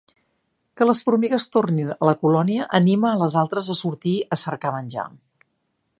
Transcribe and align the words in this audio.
Que 0.79 0.85
les 0.87 1.01
formigues 1.09 1.45
tornin 1.57 1.91
a 1.97 2.09
la 2.09 2.15
colònia 2.23 2.67
anima 2.79 3.13
les 3.25 3.39
altres 3.45 3.71
a 3.75 3.79
sortir 3.85 4.15
a 4.37 4.43
cercar 4.47 4.77
menjar. 4.79 5.09